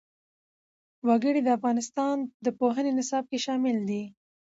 وګړي 1.07 1.41
د 1.43 1.49
افغانستان 1.57 2.17
د 2.45 2.47
پوهنې 2.59 2.91
نصاب 2.97 3.23
کې 3.31 3.39
شامل 3.45 3.77
دي. 3.89 4.03